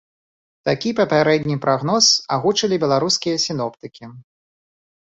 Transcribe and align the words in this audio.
Такі 0.69 0.89
папярэдні 0.99 1.57
прагноз 1.67 2.09
агучылі 2.39 2.75
беларускія 2.87 3.37
сіноптыкі. 3.47 4.15